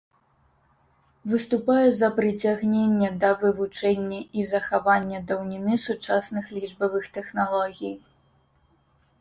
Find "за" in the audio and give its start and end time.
1.99-2.07